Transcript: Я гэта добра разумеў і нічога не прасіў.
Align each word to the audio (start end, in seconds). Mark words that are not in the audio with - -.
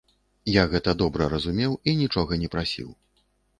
Я 0.51 0.63
гэта 0.71 0.95
добра 1.01 1.27
разумеў 1.35 1.77
і 1.93 1.95
нічога 2.01 2.41
не 2.47 2.53
прасіў. 2.59 2.91